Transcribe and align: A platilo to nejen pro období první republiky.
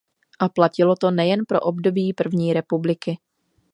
A 0.39 0.49
platilo 0.49 0.95
to 0.95 1.11
nejen 1.11 1.45
pro 1.45 1.59
období 1.59 2.13
první 2.13 2.53
republiky. 2.53 3.17